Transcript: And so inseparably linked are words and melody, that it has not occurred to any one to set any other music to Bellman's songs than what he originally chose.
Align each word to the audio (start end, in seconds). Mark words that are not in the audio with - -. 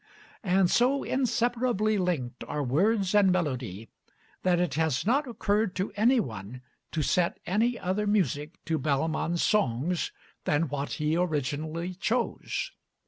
And 0.41 0.67
so 0.71 1.03
inseparably 1.03 1.99
linked 1.99 2.43
are 2.45 2.63
words 2.63 3.13
and 3.13 3.31
melody, 3.31 3.87
that 4.41 4.59
it 4.59 4.73
has 4.73 5.05
not 5.05 5.27
occurred 5.27 5.75
to 5.75 5.91
any 5.95 6.19
one 6.19 6.63
to 6.93 7.03
set 7.03 7.39
any 7.45 7.77
other 7.77 8.07
music 8.07 8.55
to 8.65 8.79
Bellman's 8.79 9.43
songs 9.43 10.11
than 10.45 10.69
what 10.69 10.93
he 10.93 11.15
originally 11.15 11.93
chose. 11.93 12.71